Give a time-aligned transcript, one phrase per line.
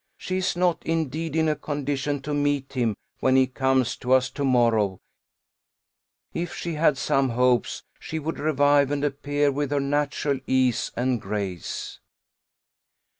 [0.17, 4.31] She is not, indeed, in a condition to meet him, when he comes to us
[4.31, 4.99] to morrow:
[6.33, 11.21] if she had some hopes, she would revive and appear with her natural ease and
[11.21, 11.99] grace.